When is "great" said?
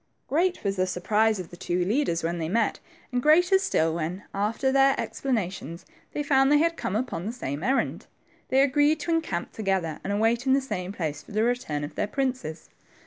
0.27-0.63